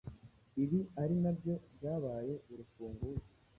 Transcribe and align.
ibi 0.63 0.79
ari 1.01 1.15
nabyo 1.23 1.53
byabaye 1.75 2.33
urufunguzo 2.51 3.29